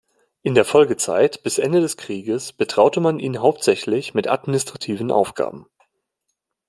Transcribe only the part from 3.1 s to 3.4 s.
ihn